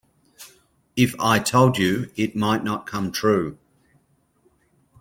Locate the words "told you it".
1.37-2.35